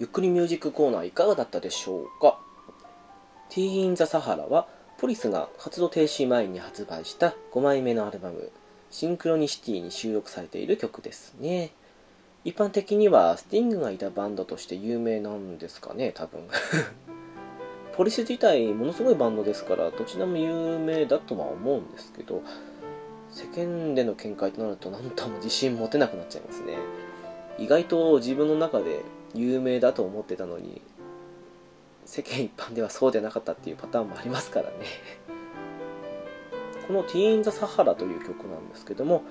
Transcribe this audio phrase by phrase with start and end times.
[0.00, 2.40] ゆっくりミュージックコーナーいかがだったでしょうか
[3.50, 8.50] ？T in the Sahara はポリスが活動停止前に発売した5枚目のアルバム
[8.90, 11.72] シンクロニシティに収録されている曲ですね。
[12.46, 16.48] 一般的にはスティングがいたバンドとして有名なんですかね多分。
[17.94, 22.40] ポリス自体ものすごいバンドですからどちらも有名だとは思うんですけど
[23.30, 26.78] 世間での見解となると何とも自信持てなくなっちゃいますね。
[27.58, 29.02] 意外と自分の中で
[29.34, 30.80] 有名だと思ってたのに
[32.04, 34.76] 世間一般ではそうじゃなかったっていうパターンもありますからね。
[36.86, 39.22] この「ティーン・ザ・サハラ」という曲なんですけども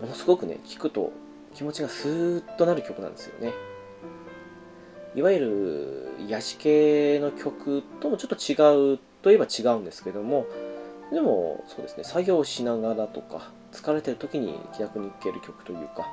[0.00, 1.12] ものすごくね聴くと
[1.54, 3.52] 気持ちがスーッとなる曲なんですよね。
[5.14, 5.40] いわゆ
[6.18, 10.46] る癒し系の曲ともちょっと違うといえば違うんですけども
[11.10, 16.08] でもそうですね作業しながらとか疲れてる時に気楽に聴ける曲というか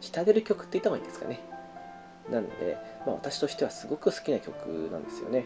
[0.00, 1.51] 浸れる曲って言った方がいいんですかね。
[2.30, 2.76] なんで、
[3.06, 5.44] まあ、私としてはすごく好きな曲なんですよね。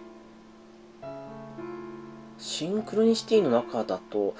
[2.38, 4.34] シンクロニシティの中だと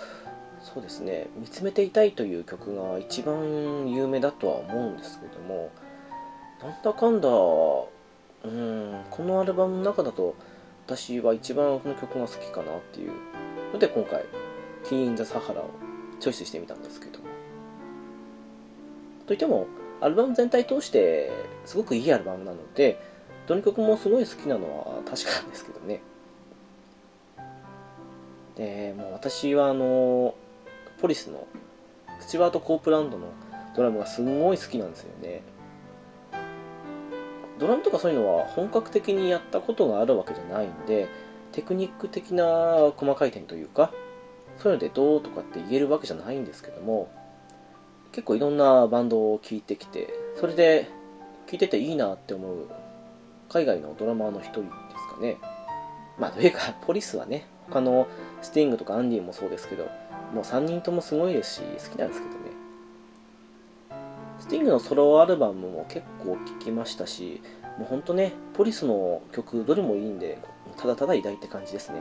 [0.61, 5.71] そうですね「見つめていたい」という曲が一番有名だとは思うんですけども
[6.63, 7.33] なんだかんだう
[8.49, 10.35] んこのアルバムの中だと
[10.87, 13.13] 私は一番この曲が好きかなっていう。
[13.73, 14.25] ので今回
[14.85, 15.71] 「ティーン・ザ・サハラ」を
[16.21, 17.27] チョイスしてみたんですけども。
[19.27, 19.67] といっても
[20.01, 21.31] アルバム全体通して
[21.65, 23.01] すごくいいアルバムなので
[23.47, 26.03] どの曲もすごい好きなのは確かなんですけどね。
[28.57, 30.35] でもう私はあの
[31.01, 31.47] ポリスの
[32.21, 33.29] スチュワート・コープランドの
[33.77, 35.43] ドラムがすごい好きなんですよね。
[37.59, 41.09] ドラムとかそういうのは本格的にやったことがあるわけじゃないんで
[41.53, 43.93] テクニック的な細かい点というか
[44.59, 47.11] そういうのでどうとかって言えるわけじゃないんですけども
[48.17, 50.09] 結構いろんなバンドを聴いてきて
[50.41, 50.89] それで
[51.47, 52.67] 聴いてていいなって思う
[53.51, 55.37] 海外のドラマーの一人ですかね。
[56.19, 58.07] まあというか ポリスはね他の
[58.41, 59.85] スティングとかアンディもそうですけど
[60.33, 62.37] もう3人ともすごいですし好きなんですけどね。
[64.41, 67.43] スティングのソロアルバムも結構聴きましたし
[67.77, 70.39] もうほんとねポリスの曲どれもいいんで
[70.79, 72.01] ただただ偉大って感じですね。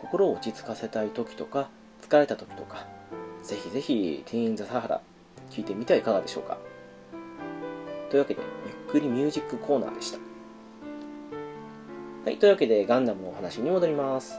[0.00, 1.68] 心を落ち着かせたい時とか
[2.02, 2.84] 疲れた時とか
[3.44, 5.02] ぜひぜひティーン・ザ・サハラ
[5.50, 6.56] 聞いてみてはいかがでしょうか。
[8.08, 10.18] というわけでゆっくりミュージックコーナーでした。
[12.24, 14.38] はいというわけでガンダムのお話に戻ります。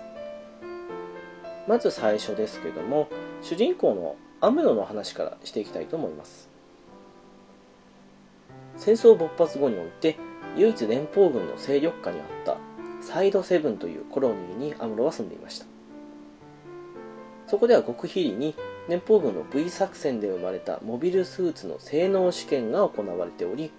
[1.68, 3.08] まず最初ですけども
[3.44, 6.50] 主人公のアムロの話からしていきたいと思います。
[8.76, 10.18] 戦争勃発後において
[10.58, 12.58] 唯一連邦軍の勢力下にあった
[13.02, 15.68] サイドセブンというコロニーにアムロは住んでいました。
[17.46, 18.56] そこでは極秘裏に
[18.88, 23.72] 連邦軍の V 作戦で生まれたモビルスーツの性能試験が行われており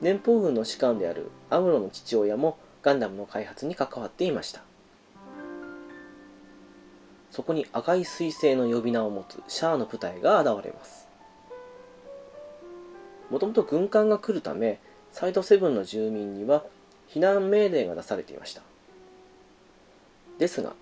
[0.00, 4.62] 連邦軍の士官であるアムロの父親もガンダムの開発に関わっていました。
[7.30, 11.08] そこに赤い彗星の呼び名を持つシャアの部隊が現れます。
[13.30, 14.78] もともと軍艦が来るため
[15.12, 16.64] サイドセブンの住民には
[17.08, 18.62] 避難命令が出されていました。
[20.38, 20.74] ですが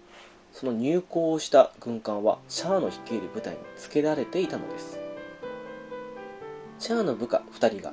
[0.58, 4.98] その入港をした軍艦はシャアの率いる部隊につけられていたのです。
[6.78, 7.92] シャアの部下2人が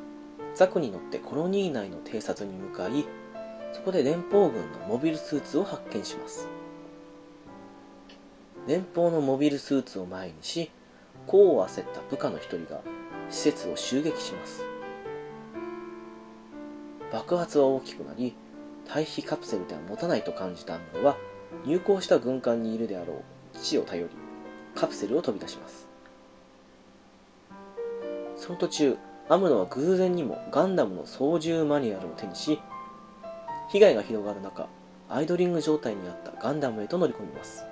[0.55, 3.05] ザクに乗ってコロニー内の偵察に向かい
[3.73, 6.47] そこで連邦軍のモビルスーツを発見します。
[8.65, 10.71] 連邦のモビルスーツを前にし
[11.27, 12.79] 功を焦った部下の一人が
[13.29, 14.63] 施設を襲撃します。
[17.11, 18.33] 爆発は大きくなり
[18.87, 21.17] 退避カプセルでは持たないと感じたアムロは
[21.65, 24.09] 入港した軍艦にいるであろう父を頼り
[24.75, 25.87] カプセルを飛び出します。
[28.35, 28.97] その途中
[29.29, 32.59] アムロは偶然にもガンダムの操縦マニュアルを手にし
[33.69, 34.67] 被害が広がる中
[35.09, 37.63] アイドリング状態にあったガンダムへと乗り込みます。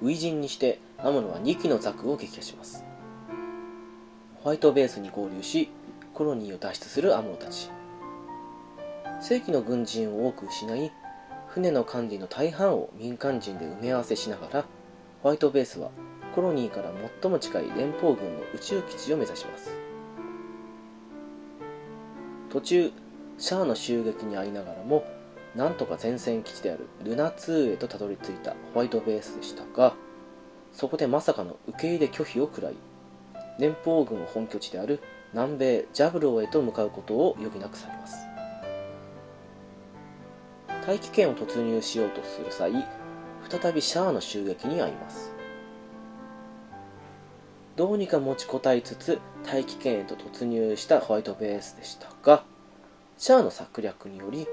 [0.00, 2.84] 初陣にしてアムロは2機のザクを撃破します。
[4.42, 5.68] ホワイトベースに合流し
[6.14, 7.70] コロニーを脱出するアムロたち。
[9.20, 10.92] 正規の軍人を多く失い
[11.58, 14.64] 船の管理の大半を民間人で埋め合わせしながら
[15.24, 15.90] ホワイトベースは
[16.32, 19.72] コロニーから最も近い連邦軍の宇宙基地を目指します。
[22.48, 22.92] 途中
[23.38, 25.04] シャアの襲撃に遭いながらも
[25.56, 29.94] なんとか前線基地であるルナ2へとたどり着いたホワイトベースでしたが
[30.72, 32.76] そこでまさかの受け入れ拒否を食らい
[33.58, 35.00] 連邦軍本拠地である
[35.32, 38.27] 南米ジャブローへと向かうことを余儀なくされます。
[40.88, 42.72] 大気圏を突入しようとする際
[43.50, 45.34] 再びシャアの襲撃に遭います。
[47.76, 52.42] どうにか持ちこたえつつ大気圏へと突入したホワイトベースでしたが
[53.18, 54.46] シャアの策略により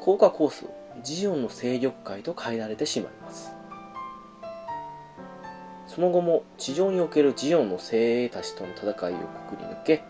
[0.00, 3.52] 降下コースをジオンの勢力界と変えられてしまいます。
[5.86, 9.16] その後も地上におけるジオンの精鋭たちとの戦いを
[9.50, 10.02] くくり抜け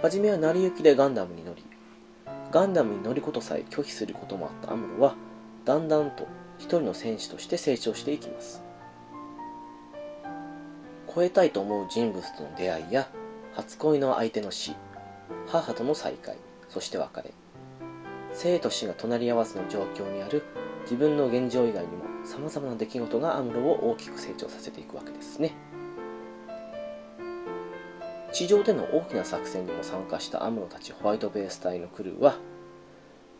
[0.00, 1.67] 初めは成り行きでガンダムに乗り
[2.50, 5.14] ガンダムに乗ることさえ拒否することもあったアムロは
[5.64, 6.26] だんだんと
[6.58, 8.62] 一人の戦士として成長していきます。
[11.18, 13.08] 超えたいと思う人物との出会いや
[13.54, 14.76] 初恋の相手の死
[15.48, 16.36] 母との再会
[16.68, 17.32] そして別れ
[18.34, 20.44] 生と死が隣り合わせの状況にある
[20.82, 25.54] 自分の現状以外にも様々な出来事がアムロを大きく成長させていくわけですね。
[28.32, 32.36] 地上での大きな作戦にも参加したアムロたちホワイトベース隊のクルーは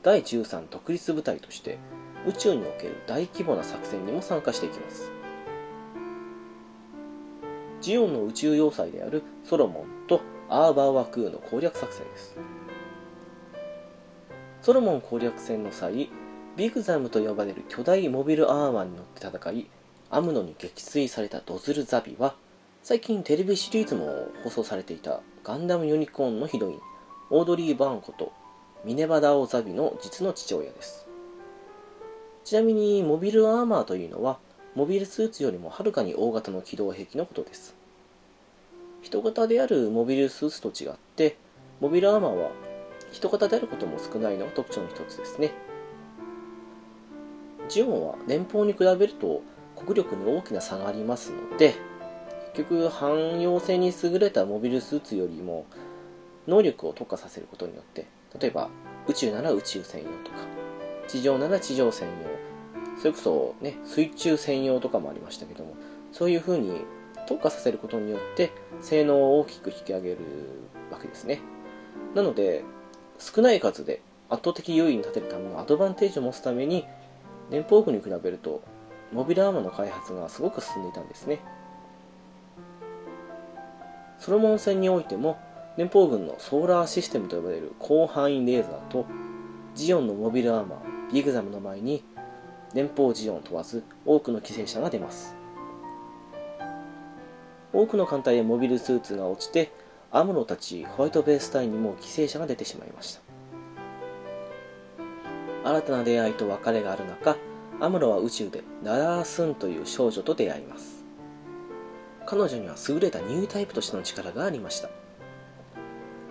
[0.03, 1.79] 第13特立部隊として
[2.27, 5.13] 宇宙における大規模な作戦にも参加していきます。
[7.81, 12.37] ジオンの宇宙要塞であるソロモンとアーバーワクーの攻略作戦です。
[14.63, 16.11] ソロモン攻略戦の際
[16.57, 19.71] ビグザムと呼ばれる巨大モビルアーマーに乗って戦い
[20.11, 22.35] アムノに撃墜されたドズル・ザビは
[22.83, 26.81] 最近テレビシリーズも放送されていたガンダムユニコーンのヒロイン
[27.31, 28.33] オードリー・バーンこと
[28.85, 31.07] ミネバダオ・ザビの実の父親です。
[32.45, 34.39] ちなみにモビルアーマーというのは
[34.75, 37.75] モビルスーツよりもはるかに大型の機動兵器のことです。
[39.03, 41.37] 人型であるモビルスーツと違って
[41.81, 42.51] モビルアーマーは
[43.13, 45.53] 人型であることも少ないのが特徴の一つですね。
[47.69, 49.43] ジオンは年俸に比べると
[49.77, 51.75] 国力に大きな差がありますので
[52.55, 55.67] 局汎用性に優れたモビルスーツよりも
[56.47, 58.07] 能力を特化させることによって
[58.41, 58.69] 例えば
[59.07, 60.37] 宇宙なら宇宙専用とか
[61.07, 65.75] 地上なら地上専用それこそね水中専用とかもありましたけども
[66.13, 66.83] そういうふうに
[67.27, 70.19] 特化させることによって性能を大きく引き上げる
[70.91, 71.41] わけですね。
[72.15, 72.65] なので
[73.19, 74.01] 少ない数で
[74.31, 76.87] 圧倒的優位に立てるためのアドバンテージを持つために
[77.51, 78.63] 連邦軍に比べると
[79.13, 81.41] モビルアーマーの開発がすごく進んでいたんですね。
[84.19, 85.39] ソロモン戦においても
[85.77, 89.07] 連邦軍のソーラーシステムと呼ばれる広範囲レーザーと
[89.75, 92.05] ジオンのモビルアーマービグザムの前に
[92.75, 95.35] 連邦ジオン問わず多くの犠牲者が出ます。
[97.73, 99.71] 多くの艦隊やモビルスーツが落ちて
[100.11, 103.21] アムロたちホワイトベース隊にも犠牲者が出てしまいました。
[105.65, 107.37] 新たな出会いと別れがある中
[107.81, 110.98] アムロは宇宙でナラースンという少女と出会います。
[112.31, 114.91] 彼女には優れたニュータイプとしての力がありました。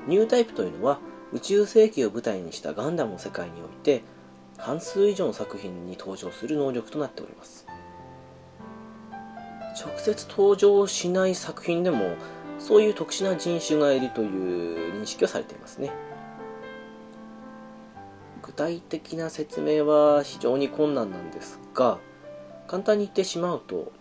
[0.07, 0.99] ニュータイプというのは
[1.33, 4.03] 宇宙世紀を舞台にしたガンダムの世界において
[4.59, 7.65] 半数以上の作品に登場する能力となっております。
[9.75, 12.15] 直接登場しない作品でも
[12.59, 15.91] そういう特殊な人種がいるという認識をされていますね。
[18.43, 21.97] 具体的な説明は非常に困難なんですが
[22.67, 23.91] 簡単に言ってしまうと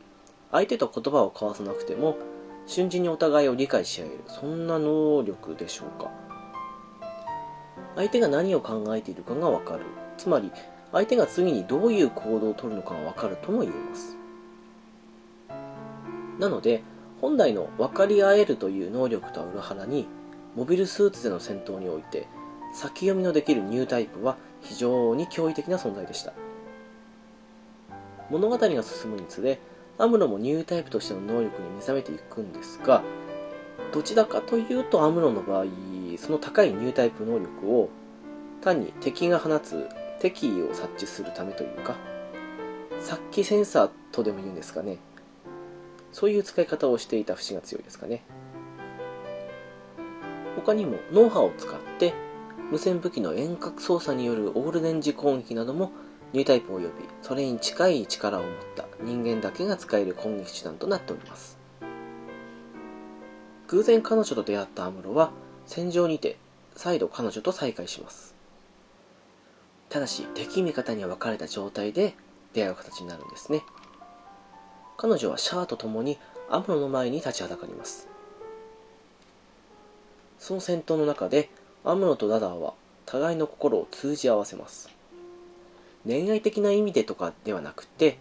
[0.56, 2.16] 相手と言葉を交わさなくても
[2.66, 4.20] 瞬時にお互いを理解し合える。
[4.26, 6.10] そんな能力でしょうか。
[7.94, 9.84] 相手が何を考えているかがわかる。
[10.16, 10.50] つまり
[10.92, 14.16] 相手が次にどういう行動をとるのかがわかるとも言えます。
[16.38, 16.82] なので
[17.20, 20.06] 本来の分かり合えるという能力とは裏腹に
[20.54, 22.26] モビルスーツでの戦闘において
[22.72, 26.32] 先読みのできるニュータイプは非常に驚異的な存在でした。
[28.30, 29.60] 物語が進むにつれ
[29.98, 33.02] アムロもニュータイプとしての能力に目覚めていくんですが
[33.92, 35.66] どちらかというとアムロの場合
[36.18, 37.88] その高いニュータイプ能力を
[38.60, 39.88] 単に敵が放つ
[40.20, 41.96] 敵意を察知するためというか
[43.00, 44.98] 殺気センサーとでも言うんですかね。
[46.12, 48.24] そういう使い方をしていた節が強いですかね。
[50.56, 52.14] 他にもノウハウを使って
[52.70, 55.92] 無線武器の遠隔操作によるオールレンジ攻撃なども
[56.32, 56.88] ニュータイプを呼び
[57.22, 61.58] それに近い力を持った人間だけが使える攻撃手段となっております。
[63.68, 65.30] 偶然彼女と出会ったアムロは
[65.66, 66.36] 戦場にて
[66.74, 68.34] 再度彼女と再会します。
[69.88, 72.14] ただし敵味方に分かれた状態で
[72.52, 73.62] 出会う形になるんですね。
[74.96, 76.18] 彼女はシャアと共に
[76.48, 78.08] アムロの前に立ちはだかります。
[80.38, 81.50] その戦闘の中で
[81.84, 84.95] アムロとダダーは互いの心を通じ合わせます。
[86.06, 88.18] 恋愛的な意味でとかではなくて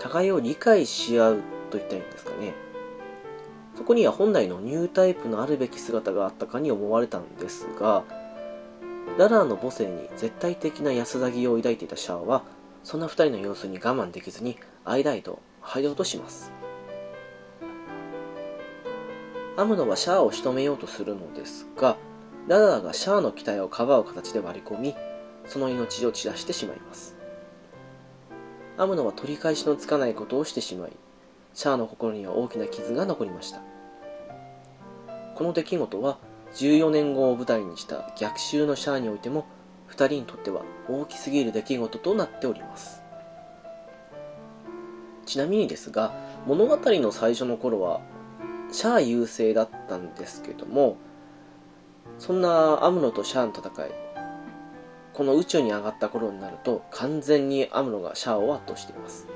[0.00, 1.36] 互いを理解し合う
[1.70, 2.54] と言ったいんですかね。
[3.76, 8.04] そこには本来のニュータイプのあるべき姿があったかに思われたんですが
[9.16, 12.42] ララーの母性に絶対的な安らぎを抱いていたシャアは
[12.84, 16.52] そんな二人の様子に我慢できずに間へと入ろうとします。
[19.56, 21.96] アムロはシャアを仕留めようとするのですが
[22.48, 24.94] ララーがシャアの機体をかばう形で割り込み
[25.52, 27.14] その命を散らしてしまいます。
[28.78, 30.92] アムロは取り返しのつかないことをしてしまい
[31.52, 33.60] シャアの心には大きな傷が残りました。
[35.34, 36.16] この出来事は
[36.54, 39.44] 14年後を舞台にした逆襲のシャアにおいても
[39.90, 43.02] 2人にとっては大きすぎる出来事となっております。
[45.26, 46.14] ちなみにですが
[46.46, 48.00] 物語の最初の頃は
[48.70, 50.96] シャア優勢だったんですけども
[52.18, 54.11] そんなアムロとシャアの戦い
[55.14, 59.26] この宇宙に上がった頃になると完全にアムロがシャアを圧倒しています。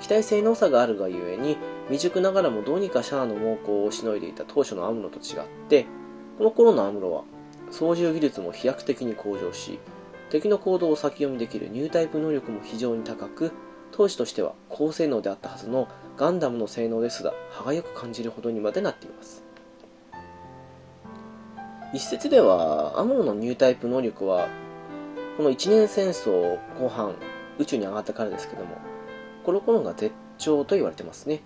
[0.00, 5.84] 機体性能差があるがゆえに未熟ながらもどうにかシャアの猛攻をしのいでいた当初のアムロと違って
[6.38, 7.24] この頃のアムロは
[7.70, 9.78] 操縦技術も飛躍的に向上し
[10.30, 13.52] 敵の行動を先読みできるニュータイプ能力も非常に高く
[13.92, 19.39] 当時としては高性能であったはずのガンダムの性能ですら歯がゆく感じるほどにまでなっています。
[21.92, 24.48] 一説ではアムロのニュータイプ能力は
[25.36, 27.16] この一年戦争後半
[27.58, 28.76] 宇宙に上がったからですけども
[29.44, 31.40] この頃が絶頂と言われてますね。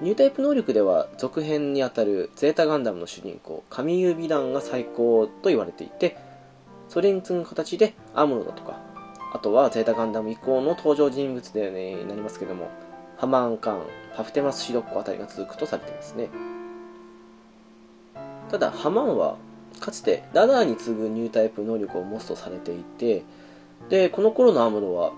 [0.00, 6.16] ニュータイプ能力では続編にあたるゼータガンダムの主人公神指団が最高と言われていて
[6.88, 8.80] それに次ぐ形でアムロだとか
[9.34, 12.70] あとはゼータガンダム以降の登場人物で、ね、なりますけども
[13.18, 13.82] ハマーン・カーン
[14.16, 16.30] パフテマス・シロッコあたりが続くとされてますね。
[18.50, 19.36] ただハマンは
[19.78, 23.24] かつてラダーに次ぐニュータイプ能力を持つとされていて
[23.88, 25.12] でこの頃のアムロは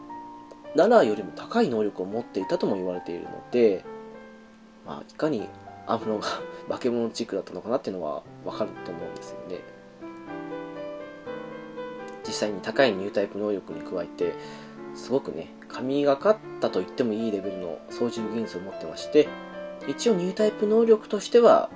[0.77, 3.85] ラダーよりも高い能力を持っていたとも言われているので、
[4.87, 5.49] まあ、いかに
[5.87, 6.27] アムロが
[6.69, 9.59] 化け物チックだったのかなっていうのはわかると思うんですよね。
[12.27, 14.35] 実際に高いニュータイプ能力に加えて
[14.95, 19.29] すごくね神がかったと言ってもいいレベルの操縦技術を持ってまして
[19.89, 21.69] 一応ニュータイプ能力としては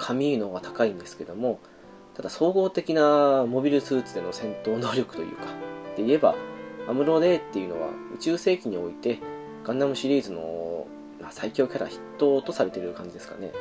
[0.00, 1.58] 神のが高いんですけども
[2.14, 5.44] ただ総合的なモビルスーツでの戦闘能力というか
[5.96, 6.34] で言えば
[6.88, 9.20] アムロレイっていうのは宇宙世紀において
[9.62, 10.86] ガンダムシリーズの
[11.30, 13.52] 最強キャラ筆頭とされている感じですかね。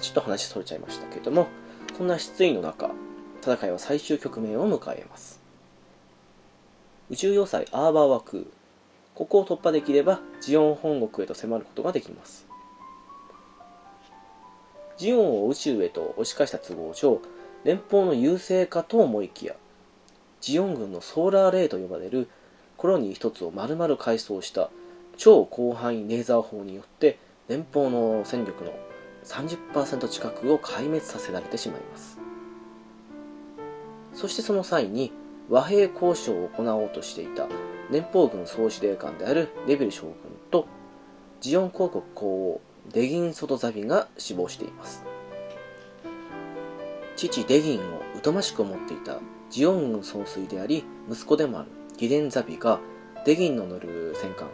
[0.00, 1.48] ちょっと話それちゃいましたけども
[1.98, 2.90] そんな失意の中
[3.42, 5.40] 戦いは最終局面を迎えます。
[7.10, 8.50] 宇宙要塞アーバーワク
[9.14, 12.49] ここを突破できればジオン本国へと迫ることができます。
[15.00, 17.22] ジオンを宇宙へと押し返した都合上、
[17.64, 19.54] 連邦の優勢かと思いきや、
[20.42, 22.28] ジオン軍のソーラーレイと呼ばれる
[22.76, 24.68] コロニー一つを丸々改装した
[25.16, 27.16] 超広範囲レーザー砲によって
[27.48, 28.74] 連邦の戦力の
[29.24, 32.18] 30%近くを壊滅させられてしまいます。
[34.12, 35.12] そしてその際に
[35.48, 37.48] 和平交渉を行おうとしていた
[37.90, 40.14] 連邦軍総司令官であるレベル将軍
[40.50, 40.66] と
[41.40, 42.60] ジオン公国公王
[42.92, 45.04] デギン・ソトザビが死亡しています。
[47.16, 49.18] 父デギンを疎ましく思っていた
[49.50, 51.68] ジオン軍総帥であり息子でもある
[51.98, 52.80] ギデン・ザビが
[53.26, 54.48] デギンの乗る戦艦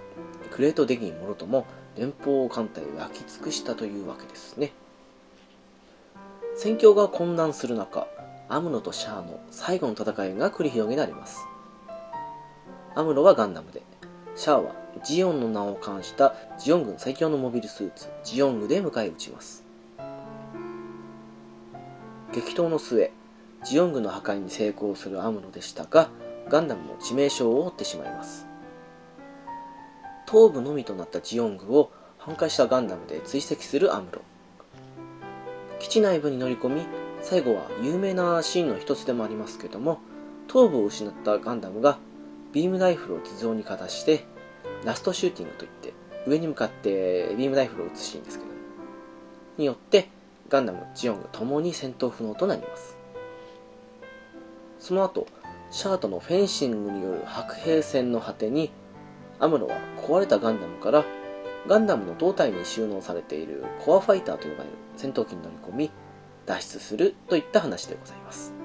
[0.51, 1.67] クレート・デギンもろとも
[1.97, 4.73] 連邦艦隊を焼き尽くしたというわけですね。
[6.57, 8.07] 戦況が混乱する中
[8.49, 11.47] アムロとシャアの最後の戦いが繰り広げられます。
[12.95, 13.83] アムロはガンダムで
[14.39, 19.65] シャアはジオンの名を冠したジオン軍最強のモビルスーツジオングで迎え撃ちます。
[22.35, 23.13] 激闘の末
[23.65, 26.11] ジオングの破壊に成功するアムロでしたが
[26.51, 28.47] ガンダムも致命傷を負ってしまいます。
[30.27, 34.21] 頭部のみとなったジオングを半壊したガンダムで追跡するアムロ。
[35.79, 36.83] 基地内部に乗り込み
[37.23, 40.01] 最後は有名なシーンの一つでもありますけども
[40.47, 41.99] 頭部を失ったガンダムが
[42.57, 44.25] ビームライフルを頭上にかざして
[44.83, 45.93] ラストシューティングといって
[46.27, 48.51] 上に向かってビームライフルを撃つシーンですけど
[49.59, 50.09] によって
[50.49, 52.97] ガンダム、ジオングともに戦闘不能となります。
[54.79, 55.27] その後
[55.71, 58.71] シャートのフェンシングによる白兵戦の果てに
[59.39, 61.05] アムロは壊れたガンダムから
[61.67, 65.91] ガンダムの胴体に収納されているコアファイターと呼ばれる戦闘機に乗り込み
[66.47, 68.56] 脱出するといった話でございます。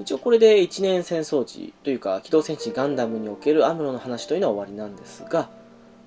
[0.00, 5.50] 一応これで一年戦争時というか機動戦士ガンダムにおけるアムロの話というのは終わりなんですが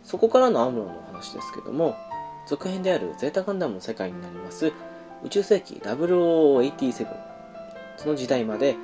[0.04, 1.96] そこからのアムロの話ですけども
[2.48, 4.74] 続編であるゼータガンダムの世界になります。
[5.24, 7.08] 宇宙世紀0087
[7.96, 8.76] その時代まで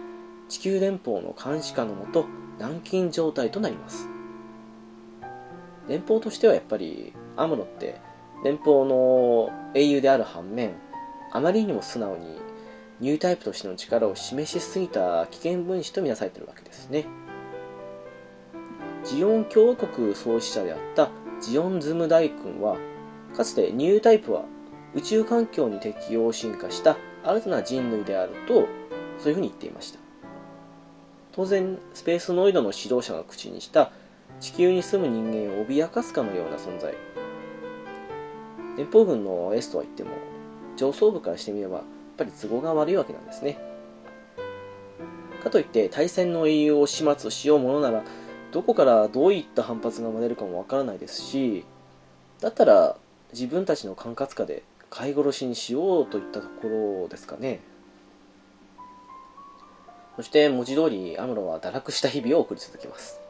[0.47, 2.25] 地球連邦の監視下のもと
[2.57, 4.07] 軟禁状態となります。
[5.89, 7.99] 連邦としてはやっぱりアムロって
[8.45, 10.75] 連邦の英雄である反面
[11.31, 12.37] あまりにも素直に
[12.99, 17.05] ニュータイプとしての力を示しすぎた危険分子とみなされているわけですね。
[19.05, 21.09] ジオン共和国創始者であった
[21.41, 22.77] ジオンズム大君は
[23.35, 24.43] かつてニュータイプは
[24.93, 28.67] 宇宙環境に適応進化した新たな人類であると
[29.17, 29.99] そういうふうに言っていました。
[31.31, 33.91] 当然スペースノイドの指導者が口にした
[34.41, 36.93] 地球に住む人間を脅かすかのような存在。
[38.77, 40.11] 連邦軍の S とは言っても
[40.75, 41.83] 上層部からしてみれば
[42.19, 43.57] ぱり都合が悪いわけなんですね。
[45.41, 48.03] かといって対戦の英雄を始末しようものなら
[48.51, 51.65] どこからどういった反発が生まれるかもわからないですし
[52.41, 52.97] だったら
[53.31, 56.67] 自分たちの管轄下で飼い殺しにしようといったとこ
[57.03, 57.59] ろですかね。
[60.15, 63.21] そして文字通りアムロは堕落した日々を送り続けます。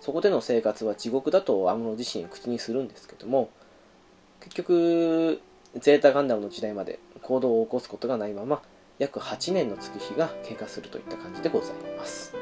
[0.00, 3.48] そこでの生活は地獄だとアムロ自身口にするんですけども
[4.40, 5.40] 結局
[5.78, 8.62] ゼータガンダムの時代まで行動を起こすことがないまま
[9.00, 12.34] 約8年の月日が経過するといった感じでございます。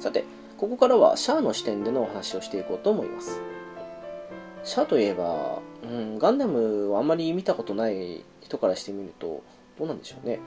[0.00, 0.24] さて
[0.56, 3.40] ここからはシャアの視点でのお話をしていこうと思います。
[4.64, 9.44] シャアといえば、うん、ガンダムをあんまり見たことない人からしてみると
[9.78, 10.40] どうなんでしょうね。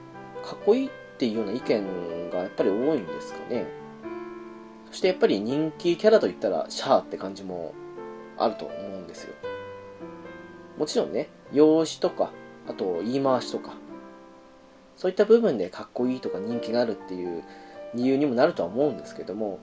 [0.44, 3.66] かっこいいっていうような意見がやっぱり多いんですかね。
[4.90, 7.74] そしてやっぱり人気キャラといったらシャアって感じも
[8.38, 9.50] あると思うんですよ。
[10.78, 12.32] もちろんね容姿とか
[12.68, 13.74] あと言い回しとか
[14.96, 17.44] そういった部分でかっこいいとか人気があるっていう
[17.96, 19.60] 理由にもなるとは思うんですけども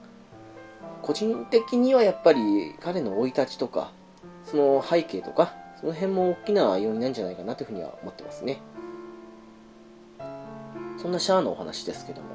[1.02, 2.40] 個人的にはやっぱり
[2.80, 3.92] 彼の生い立ちとか
[4.44, 8.58] その背景とかその辺も大きな要因なんじゃないかなというふうには思ってますね。
[11.00, 12.28] そんなシャアのお話ですけども。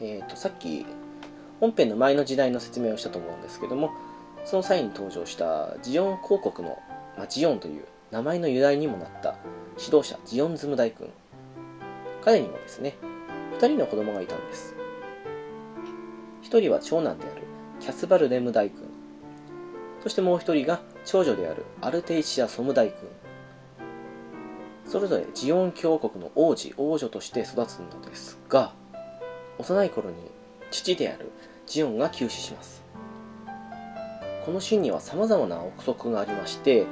[0.00, 0.86] えっ、ー、とさっき
[1.60, 3.90] 本編の前の時代の説明をしたと思うんですけども
[4.44, 6.78] その際に登場したジオン広告の、
[7.16, 9.36] ま、ジオンという名前の由来にもなった
[9.78, 11.10] 指導者ジオンズム大君。
[12.22, 12.94] 彼にもですね
[13.58, 14.74] 2人の子供がいたんです。
[16.42, 17.42] 1人は長男である
[17.80, 18.88] キャスバルレム大君。
[20.02, 22.96] そしてもう1人が長女であるアルテイシア・ソム大君。
[24.84, 28.72] それぞれジオン共和国の王子王女として育つのですが
[29.58, 30.16] 幼い頃に
[30.70, 31.32] 父である
[31.66, 32.84] ジオンが急死します。
[34.44, 36.86] このシーンには様々な憶測がありまして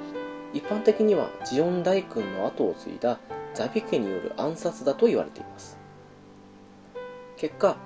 [0.54, 3.18] 一般的にはジオン大君の後を継いだ
[3.54, 5.76] ザビ家による暗殺だと言われています。
[7.36, 7.76] 結果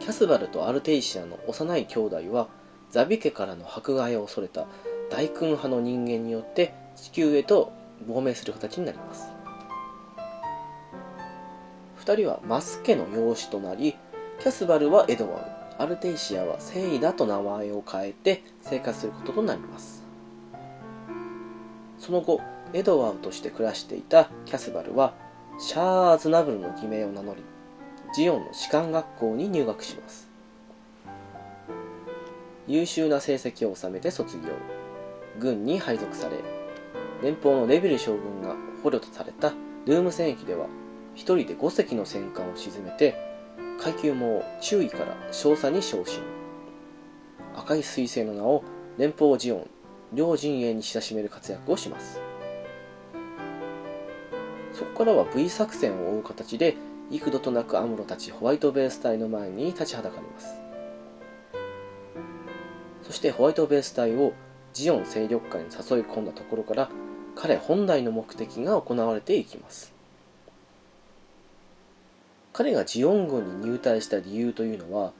[0.00, 2.48] キャスバルとアルテイシアの幼い兄弟は
[2.90, 4.66] ザビ家からの迫害を恐れた
[5.08, 7.72] 大君派の人間によって地球へと
[8.06, 9.28] 亡命する形になります。
[12.04, 13.96] 2人はマス家の養子となり
[14.40, 20.05] キャスバルはエドワードアルテイシアはセイダと名前を変えて生活することとなります。
[22.06, 22.40] その後
[22.72, 25.12] エドワードとして暮らしていたキャスバルは
[25.58, 27.42] シャーズナブルの偽名を名乗り
[28.14, 30.28] ジオンの士官学校に入学します。
[32.68, 34.44] 優秀な成績を収めて卒業。
[35.40, 36.36] 軍に配属され
[37.24, 39.52] 連邦のレビル将軍が捕虜とされた
[39.84, 40.66] ルーム戦役では
[41.16, 43.16] 一人で5隻の戦艦を沈めて
[43.80, 46.22] 階級も中尉から少佐に昇進。
[47.56, 48.62] 赤い彗星の名を
[48.96, 49.70] 連邦ジオン
[50.12, 52.20] 両陣営に親しめる活躍をします。
[54.72, 56.76] そこからは V 作戦を追う形で
[57.10, 60.54] 幾度となくアムロたちホワイトベース隊の前に立ちはだかります。
[63.02, 64.32] そしてホワイトベース隊を
[64.72, 66.90] ジオン勢力下に誘い込んだところから
[67.34, 69.94] 彼本来の目的が行われていきます。
[72.52, 75.12] 彼がジオン軍に入隊した理由というのは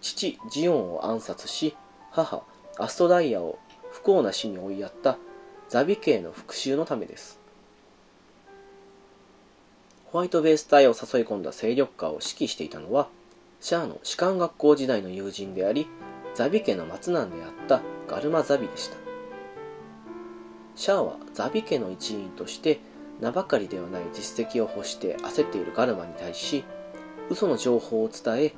[0.00, 1.76] 父ジオンを暗殺し
[2.10, 2.42] 母
[2.78, 3.58] アストダイヤを
[3.90, 5.18] 不幸な死に追いやった
[5.68, 7.38] ザビ家の復讐のためです。
[10.06, 13.08] ホワイトベース隊を誘い込んだ勢力下を指揮していたのは
[13.60, 15.86] シャアの士官学校時代の友人であり
[16.34, 18.96] ザビ家の末男であったガルマ・ザビでした。
[20.76, 22.80] シャアはザビ家の一員として
[23.20, 26.62] 名ばかりではない実績を欲して焦っているガルマに対し
[27.28, 28.54] 嘘の情報を伝え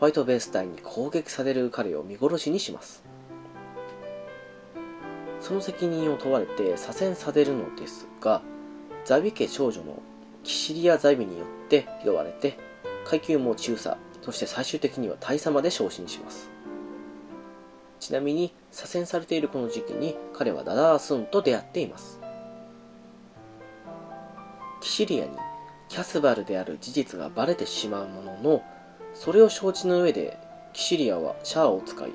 [0.00, 3.04] ホワイトベース隊に攻撃される彼を見殺しにします。
[5.40, 8.42] その責任を問われて左遷されるのですが
[9.04, 10.02] ザビ家長女の
[10.42, 12.58] キシリア・ザビによって拾われて
[13.04, 16.50] 階級も中佐そして最終的には大佐まで昇進します。
[18.00, 22.20] ちなみに左遷されているこの時期に彼はダダースンと出会っています。
[24.80, 25.32] キシリアに
[25.88, 28.62] キャスバルである事実がバレてしまうものの
[29.12, 30.38] それを承知の上で
[30.72, 32.12] キシリアはシャアを使い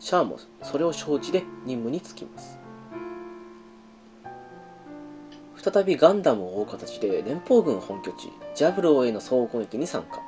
[0.00, 2.57] シャアもそれを承知で任務に就きます。
[5.70, 10.22] 再びガンダムを追う形で連邦軍本拠地ジャブローへの総攻撃に参加。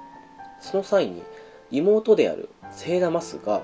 [0.60, 1.22] その際に
[1.70, 3.62] 妹であるセイラ・マスが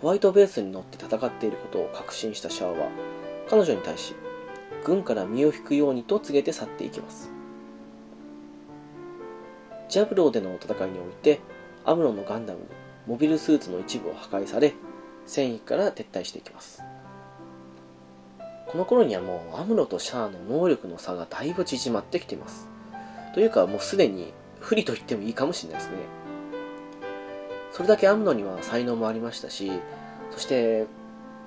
[0.00, 2.88] ホワイトベースに乗って戦っていることを確信したシャアは
[3.48, 4.14] 彼女に対し
[4.84, 7.32] 軍から身を引くようにと告げて去っていきます。
[9.88, 11.40] ジャブローでの戦いにおいて
[11.84, 12.66] アムロのガンダムに
[13.08, 14.74] モビルスーツの一部を破壊され
[15.26, 16.84] 戦域から撤退していきます。
[18.70, 22.68] この頃にはもうアムロとシャアの能力の差がだいぶ縮まってきています。
[23.34, 25.96] というかもうすでに不利と言ってもいいかもしれないですね。
[27.72, 29.72] それだけアムロには才能もありましたし
[30.30, 30.86] そして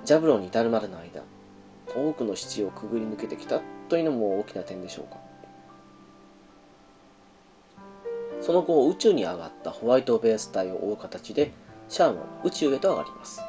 [0.04, 1.22] ジャブローに至るまでの間
[1.94, 5.18] 多くの七をくぐり抜けてきたというのも大きな点でしょうか。
[8.42, 11.52] その後宇宙に上がったホワイトベース隊を追う形で
[11.88, 13.40] シャアも宇宙へと上がります。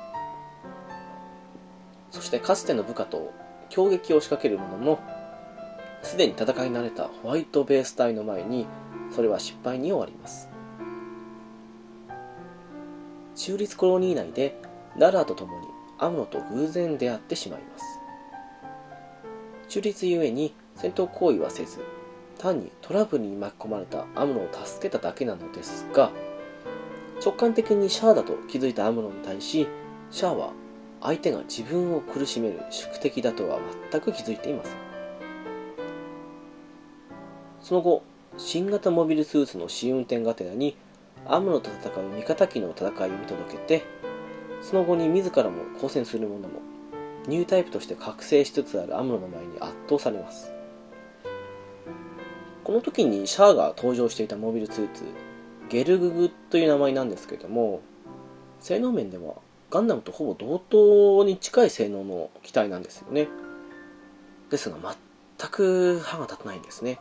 [2.11, 3.33] そしてかつての部下と
[3.75, 4.99] 攻撃を仕掛けるものの
[6.01, 8.67] すでに戦い慣れたホワイトベース隊の前に
[9.11, 10.49] それは失敗に終わります。
[13.35, 14.59] 中立コロニー内で
[14.97, 15.67] ララと共に
[15.99, 17.83] アムロと偶然出会ってしまいます。
[19.67, 21.83] 中立ゆえに戦闘行為はせず
[22.38, 26.11] 単にトラブルに巻き込まれたアムロを助けただけなのですが
[27.23, 29.67] 直感的にシャアだと気づいたアムロに対し
[30.11, 30.53] シャアは
[31.05, 33.59] 相手が自分を苦しめる宿敵だとは
[33.91, 34.73] 全く気づいていません。
[37.61, 38.03] その後
[38.37, 40.75] 新型モビルスーツの試運転がてらに
[41.27, 43.83] アムロと戦う味方機の戦いを見届けて
[44.61, 46.59] その後に自らも交戦する者も
[47.27, 50.51] ニュータイプとして覚醒しつつあるアムロの前に圧倒されます。
[52.63, 55.03] この時にシャアが登場していたモビルスーツ
[55.69, 57.81] ゲルググという名前なんですけども
[58.59, 59.35] 性能面では
[59.75, 63.27] ガンダムとほぼ同等に近い性能の機体なんですよね。
[64.49, 64.77] ですが
[65.38, 66.97] 全く歯が立たないんですね。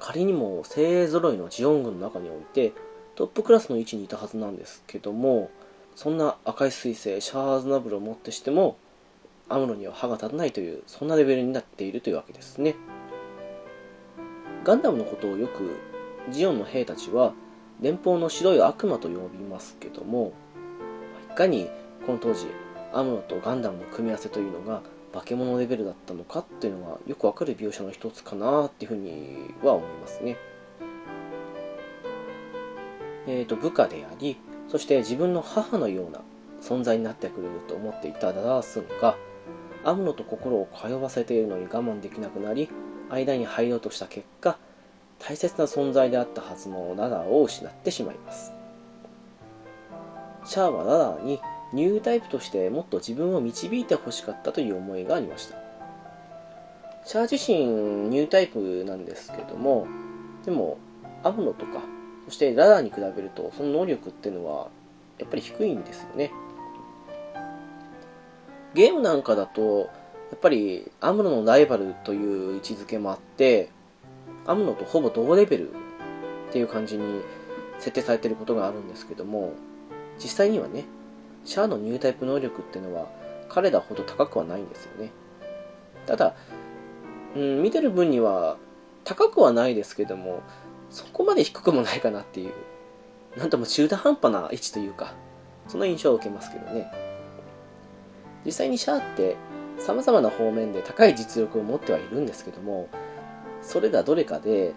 [0.00, 2.72] 仮にも精鋭揃いのジオン軍の中において
[3.14, 5.52] トップクラスの位置にいたはずなんですけども
[5.94, 8.76] そんな赤い彗星シャーズナブルをもってしても
[9.48, 12.74] アムロには歯が立たないというそんなレベルになっているというわけですね。
[14.64, 15.76] ガンダムのことをよく
[16.32, 17.34] ジオンの兵たちは
[17.80, 20.32] 連邦の白い悪魔と呼びますけども
[21.34, 21.68] かに
[22.06, 22.46] この当時
[22.92, 30.36] アムロとガンダムの組み合わせというのが化け物レベルだったのかっていうのがよくわかる描写の一つかなっていうふうには思いますね。
[33.26, 34.36] え、ー、と部下であり
[34.68, 36.20] そして自分の母のような
[36.60, 39.16] 存在になってくれると思っていたダダースンが
[39.84, 42.68] アムロと心を通わせているのに我慢できなくなり
[43.10, 44.58] 間に入ろうとした結果
[45.18, 48.63] 大切な存在であったはずのダダを失ってしまいます。
[50.44, 51.40] シャアはダダーに
[51.72, 55.56] ニュータイプとしてもっと自分を導いてほしかったという思いがありました。
[57.04, 57.66] シャア自身
[58.08, 59.86] ニュータイプなんですけども
[60.44, 60.78] でも
[61.22, 61.82] アムロとか
[62.26, 64.68] そしてラダーに比べるとその能力っていうのは
[65.18, 66.30] やっぱり低いんですよね。
[68.74, 69.90] ゲームなんかだと
[70.30, 73.68] やっぱりアムロのライバルという位置づけもあって
[74.46, 75.74] アムロとほぼ同レベルっ
[76.52, 77.20] ていう感じに
[77.78, 79.52] 設定されてることがあるんですけども
[80.18, 80.84] 実際にはね
[81.44, 83.08] シャアのニュータイプ能力っていうのは
[83.48, 85.10] 彼らほど高くはないんですよね。
[86.06, 86.34] ただ、
[87.36, 88.56] うん、見てる分には
[89.04, 90.42] 高くはないですけども
[90.90, 92.52] そこまで低くもないかなっていう
[93.38, 95.14] なんとも中途半端な位置というか
[95.68, 96.90] その印象を受けますけどね。
[98.44, 99.36] 実際にシャアって
[99.78, 102.88] 様々な方面で高い実力を持ってはいるんですけども
[103.62, 104.74] それらどれかで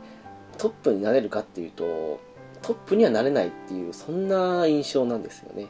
[0.57, 2.19] トップになれるかっていうと
[2.61, 5.67] トップにはなれないっていうそんな印象なんですよね。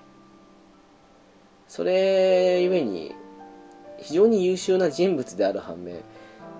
[1.67, 3.13] それゆえに
[3.97, 5.97] 非常に優秀な人物である反面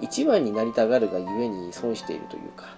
[0.02, 2.76] 一番になりたがるがゆえに損しているというか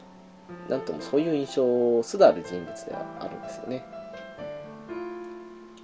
[0.70, 3.84] なんともそういう印象すらある人物であるんですよね。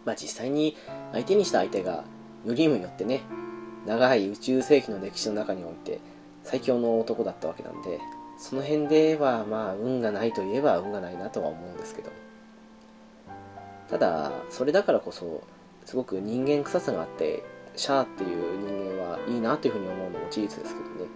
[0.06, 0.78] まあ実際に
[1.12, 2.04] 相手にした相手が
[2.46, 3.22] よりによってね
[3.88, 6.00] 長い宇宙世紀の歴史の中において
[6.44, 8.00] 最強の男だったわけなんで
[8.38, 12.12] その辺ではまあ運がないといえば運がないなとは思うんですけど。
[13.90, 15.44] ただそれだからこそ
[15.86, 17.44] すごく人間臭さがあって
[17.76, 21.10] シャアっていう人間はいいなというふうに思うのも事実ですけどね。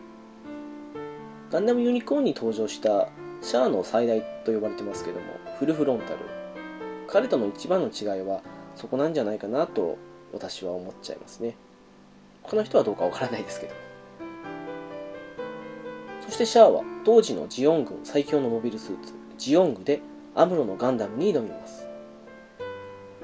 [1.52, 3.10] ガンダムユニコーンに登場した
[3.42, 5.26] シャアの最大と呼ばれてますけども
[5.58, 6.20] フルフロンタル。
[7.08, 8.42] 彼との一番の違いは
[8.76, 9.98] そこなんじゃないかなと
[10.32, 11.56] 私は思っちゃいますね。
[12.44, 13.89] 他の人はどうかわからないですけど。
[16.30, 20.00] そしてシャアは当時のジオン軍最強のモビルスーツジオングで
[20.36, 21.88] アムロのガンダムに挑みます。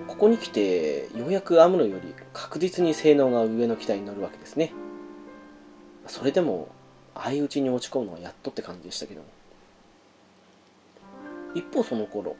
[0.07, 4.73] ここに来てようやくアムロより確実に性能が上の機体に乗るわけですね。
[6.07, 6.67] それでも
[7.13, 9.27] 相打ちに落ち込むのはやっとって感じでしたけども。
[11.53, 12.35] 一方その頃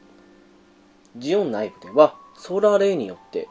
[1.16, 3.46] ジオン内部ではソーラーレイによって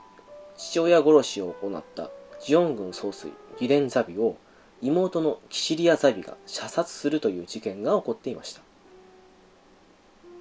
[0.58, 2.10] 父親殺しを行った
[2.41, 4.36] ジオン軍総帥ギレンザビを
[4.81, 8.61] 妹のキシリアザビが射殺するという事件が起こっていました。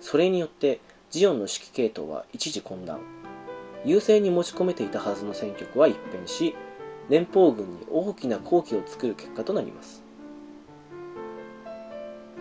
[0.00, 3.00] それによってジオンの指揮系統は一時混乱。
[3.84, 6.54] 優勢に持ち込めていたはずの戦局は一変し
[7.10, 10.02] 連邦軍に大きな好機を作る結果となります。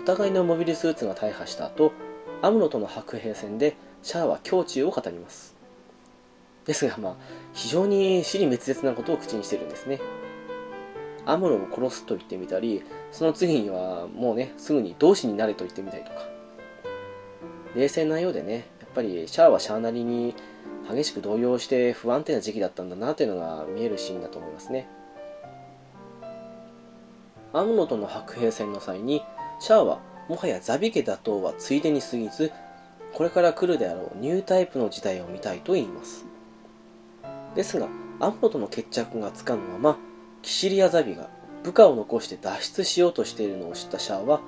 [0.02, 1.94] お互いのモビルスーツが大破した後
[2.42, 5.56] アムロとの白兵戦でシャアは胸中を語ります。
[6.66, 7.16] ですがまあ
[7.54, 10.00] 非常に死に滅裂なことを口にしてるんですね。
[11.26, 16.34] アムロを殺すと言ってみたりその次にはもうねすぐに同志になれと言ってみたりとか。
[17.76, 20.36] 冷静なようでねやっぱりシャアはシャアなりに
[20.88, 24.88] 激しく動揺して不安定な時期だったんだなというのが見えるシーンだと思いますね。
[27.54, 29.24] アムロとの白兵戦の際に
[29.60, 32.52] シャアはもはやザビ家打倒はついでに過ぎず
[33.14, 36.26] これから来るであろうニュータイプの時代を見たいと言います。
[37.56, 37.88] ですが
[38.20, 39.98] アムロとの決着がつかぬまま
[40.44, 41.30] キシリアザビが
[41.64, 44.42] 部下を残して脱出しようとしているのを知ったシャアは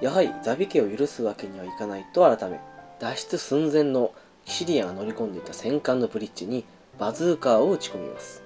[0.00, 2.60] やはりザビ家を許すわけにはいかないと改め
[2.98, 4.12] 脱出寸前の
[4.44, 6.64] キシリアが乗り込んでいた戦艦のブリッジに
[6.98, 8.42] バズーカーを撃ち込みます。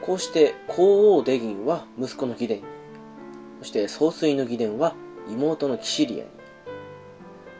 [0.00, 2.62] こうして皇王デギンは息子のギデン
[3.58, 4.94] そして総帥のギデンは
[5.28, 6.30] 妹のキシリアに。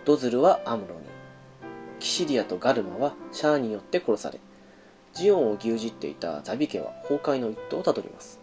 [0.07, 1.03] ドズルはアムロに。
[1.99, 4.41] キシリアとガルマはシャアによって殺され
[5.13, 8.41] ジオンを牛耳っていたザビ家は崩壊の一途をたどります。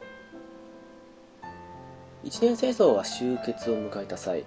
[2.23, 4.43] 一年戦争が終結を迎えた際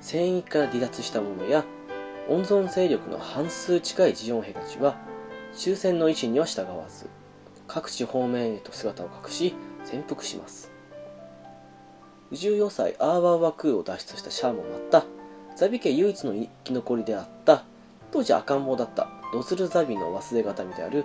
[0.00, 1.64] 戦域から離脱した者や
[2.28, 4.96] 温存勢力の半数近いジオン兵たちは
[5.52, 7.08] 終戦の意思には従わず
[7.66, 10.70] 各地方面へと姿を隠し潜伏します。
[12.32, 15.04] 14歳アーバーワクーを脱出したシャアもまた。
[15.56, 17.64] ザビ家唯一の生き残りであった
[18.12, 21.04] 当時赤ん坊だったドズルザビの忘れ形見である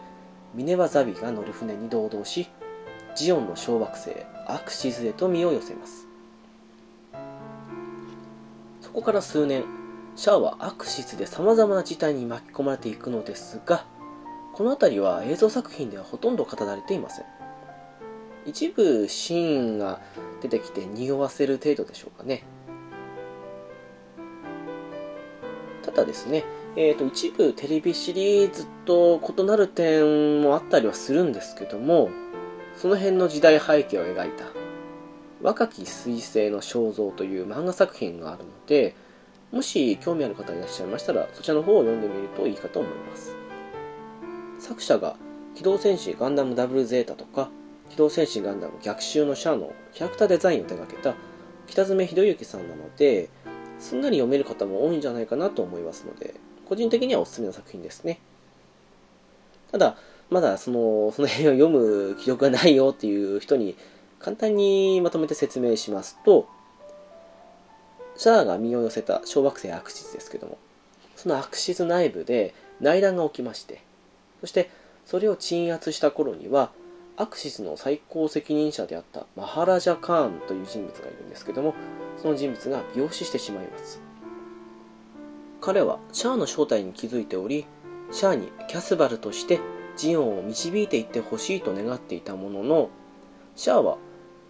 [0.55, 2.47] ミネバザビが乗る船に同道し
[3.13, 4.11] ジオンの小惑星
[4.47, 6.07] アクシズへと身を寄せます。
[8.81, 9.65] そこから数年
[10.15, 13.85] シャアはアクシスで様々な事態に巻き込まれていくのですが
[14.53, 17.25] この辺りは映像作品ではほとんど語られていません。
[18.45, 19.99] 一部シーンが
[20.41, 22.43] 出てきて匂わせる程度でしょうかね。
[25.83, 26.45] ただですね
[26.77, 32.09] えーと、一部テレビシリーズと異なる点もあったりはするんですけども
[32.75, 34.45] その辺の時代背景を描いた
[35.41, 38.95] 若き彗星の肖像という漫画作品があるので
[39.51, 43.35] もし興味ある方いらっしゃいましたらそちらの方を読んでみるといいかと思います。
[44.59, 45.15] 作者が
[45.53, 47.49] 機動戦士ガンダムダブルゼータとか
[47.89, 51.15] 機動戦士ガンダム逆襲のシャアのキャラクターデザインを手掛けた
[51.67, 53.29] 北爪博之さんなので
[53.79, 56.33] すんなり読める方も多いんじゃないかなと思いますので
[56.67, 58.19] 個人的にはおすすめの作品ですね。
[59.71, 59.97] ただ、
[60.29, 63.75] まだその、その辺を読む記録がないよっていう人に
[64.19, 66.47] 簡単にまとめて説明しますと、
[68.17, 70.57] シャアが身を寄せた小惑星アクシズですけども、
[71.15, 73.81] そのアクシズ内部で内乱が起きまして、
[74.41, 74.69] そして
[75.05, 76.71] それを鎮圧した頃には、
[77.17, 81.73] アクシスの最高責任者であったマハラジャ・カーンという人物がいるんですけども、
[82.21, 84.01] その人物が病死してしまいます。
[85.65, 87.65] 彼はシャアの正体に気づいており、
[88.11, 89.59] シャアにキャスバルとして
[89.97, 92.89] ジオンを導いていってほしいと願っていたものの、
[93.55, 93.97] シャアは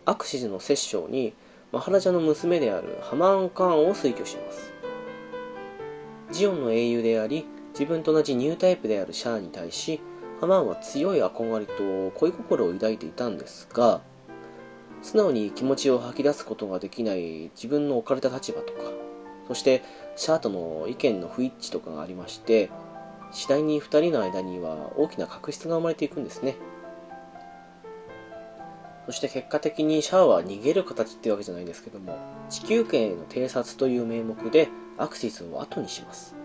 [0.04, 1.34] アクシズの摂政に
[1.72, 4.74] マハラジャの娘であるハマーン・カーンを推挙します。
[6.32, 10.02] ジオンの英雄であり、自分と同じニュータイプであるシャアに対し、
[10.42, 14.02] ハマーンは強い憧れと恋心を抱いていたんですが、
[15.02, 18.80] 素直に気持ちを吐き出すことができない自分の置かれた立場とか、
[19.48, 19.84] そして
[20.16, 22.70] シャアとの意見の不一致とかがありまして
[23.32, 26.56] 次第に2人の間には大きな確執が生まれていくんですね。
[29.06, 32.18] そして結果的にシャアは逃げる形ってわけじゃないんですけども
[32.50, 36.36] 地球圏への偵察という名目でアクシスを後にします。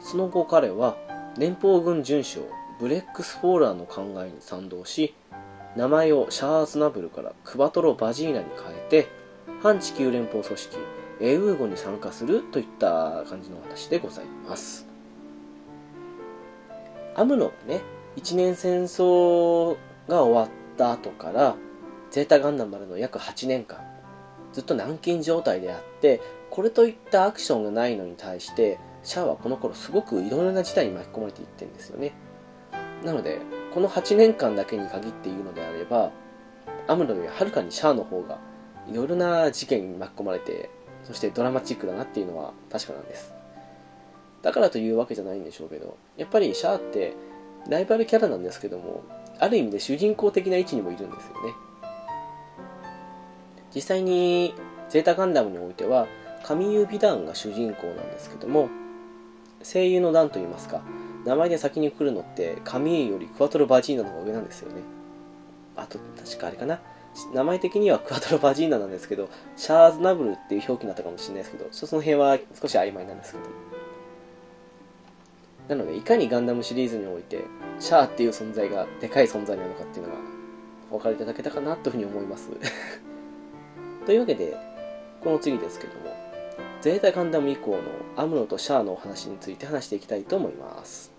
[0.00, 0.96] その後彼は
[1.36, 2.40] 連邦軍准将
[2.80, 5.14] ブレックス・フォーラの考えに賛同し
[5.76, 9.08] 名前をシャア・アズナブルからクワトロ・バジーナに変えて
[9.62, 10.76] 反地球連邦組織
[11.20, 14.86] エウーゴに参加するといった感じの話でございます。
[17.14, 17.82] アムロはね
[18.16, 19.76] 一年戦争
[20.08, 21.56] が終わった後から
[22.10, 23.78] ゼータガンダムまでの約8年間
[24.52, 32.12] ずっと軟禁状態であってこれといったアクションがないのに対してシャアはこの頃すごくいろいろな事態に巻き込まれていってるんですよね。
[33.04, 33.38] なので
[33.72, 36.10] この8年間だけに限って言うのであれば
[36.86, 38.38] アムロよりはるかにシャアの方が
[38.90, 40.70] いろいろな事件に巻き込まれて
[41.04, 43.32] そしてドラマチックだなっていうのは確かなんです。
[44.42, 47.14] だからというわけじゃないんでしょうけどやっぱりシャアって
[47.68, 49.02] ライバルキャラなんですけども
[49.38, 51.54] ある意味で主人公的な位置にもいるんですよね。
[53.74, 54.54] 実際に
[54.88, 56.06] ゼータガンダムにおいては
[56.42, 58.68] 神優美団が主人公なんですけども
[59.62, 60.82] 声優の団といいますか
[61.24, 64.80] 名前で先に来るのって神よりクワトロバジーナの方が上なんですよね。
[65.76, 66.80] あと確かあれかな。
[67.34, 73.44] 名前的にはクワトロバジーナなんですけどシャーズナブルっていう表記になったかもしれないですけどその辺は少し曖昧なんですけど。
[75.68, 77.44] なのでいかにガンダムシリーズにおいて
[77.78, 80.18] シャアっていう存在がでかい存在なのかっていうのが
[80.90, 82.50] お分かりいただけたかなというふうに思います。
[84.04, 84.56] というわけで
[85.22, 86.12] この次ですけども
[86.80, 87.78] ゼータガンダム以降の
[88.16, 91.09] アムロとシャアのお話について話していきたいと思います。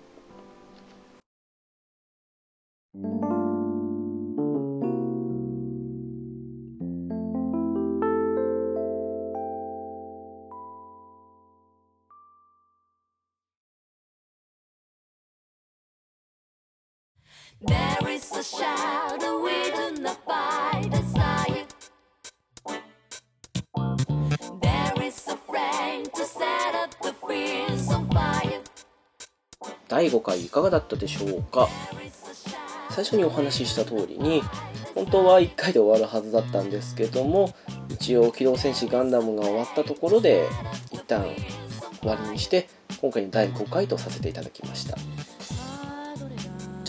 [29.87, 31.69] 第5回いかがだったでしょうか？
[32.89, 34.41] 最初にお話しした通りに
[34.95, 37.53] 本当は1回で終わるはずだったんですけども
[37.89, 40.47] 一応機動戦士ガンダムが終わったところで
[40.91, 41.27] 一旦
[41.99, 42.67] 終わりにして
[43.01, 44.97] 今回の第5回とさせていただきました。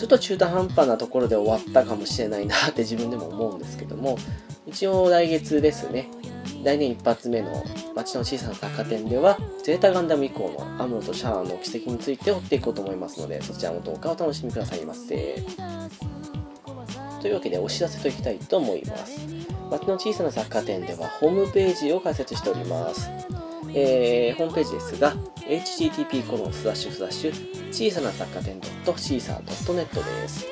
[0.03, 4.17] ちょっと中途半端なところで終わったかもしれないなって自分でも思うんですけども
[4.67, 6.09] 一応来月ですね。
[6.61, 7.63] 来年一発目の
[7.95, 15.41] 街の小さな雑貨店ではゼータガンダム以降のアムロとシャアの奇跡について追っていこうと思いますのでそちらの動画をお楽しみくださいませ。
[17.21, 19.25] というわけでお知らせといきたいと思います。
[19.71, 23.09] 街の小さな雑貨店ではホームページを開設しております。
[23.75, 25.13] えー、ホームページですが
[25.47, 30.45] http コロンスラッシュスラッシュ小さな雑貨店 .caesar.net です、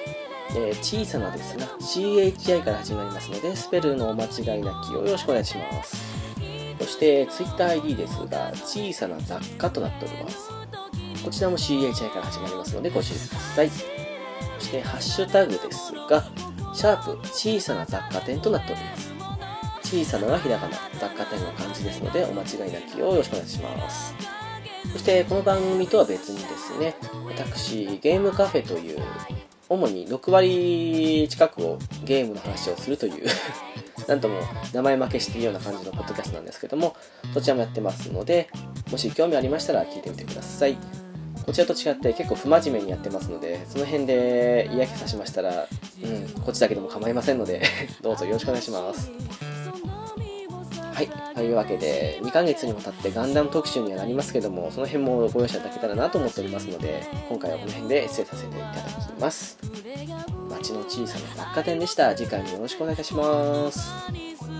[0.52, 6.12] えー、小さなですが CHI から始まりますのでスペルのお間違いなきをよろしくお願いします。
[6.80, 10.50] そして TwitterID ですが小さな雑貨となっております。
[11.24, 13.70] こちらも CHI から始まりますのでご注意ください。
[13.70, 16.24] そしてハッシュタグですが
[16.74, 19.11] シャープ小さな雑貨店となっております。
[19.92, 24.16] 小さながひらがな、雑貨店の漢字ですので、お間違いなきをよろしくお願いします。
[24.94, 26.96] そして、この番組とは別にですね、
[27.28, 29.00] 私、ゲームカフェという、
[29.68, 33.28] 主に6割近くをゲームの話をするという
[34.08, 34.40] なんとも
[34.74, 36.96] 名前負けしているような感じのポッドキャストなんですけども、
[37.34, 38.48] そちらもやってますので、
[38.92, 40.78] もし興味ありましたら聞いてみてください。
[41.46, 45.68] こちらと違って結構不真面目にやってますので、その辺で嫌気さしましたら、
[46.02, 47.62] うん、こっちだけでも構いませんので
[48.02, 49.61] どうぞよろしくお願いします。
[51.02, 51.36] はい。
[51.36, 59.58] というわけで、2ヶ月にわたってガンダム特集にはなりますけども、その辺もご容赦いただけたらなと思っておりますので、今回はこの辺で失礼させていただきます。
[60.50, 62.14] 街の小さな雑貨店でした。
[62.16, 64.51] 次回もよろしくお願いいたします。